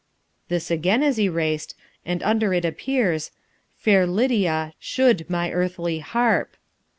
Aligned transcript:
This 0.47 0.71
again 0.71 1.03
is 1.03 1.19
erased, 1.19 1.75
and 2.07 2.23
under 2.23 2.55
it 2.55 2.65
appears, 2.65 3.29
"Fair 3.77 4.07
Lydia, 4.07 4.73
SHOULD 4.79 5.29
my 5.29 5.51
earthly 5.51 5.99
harp." 5.99 6.57